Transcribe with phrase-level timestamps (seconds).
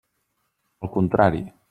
[0.87, 1.45] Al contrari.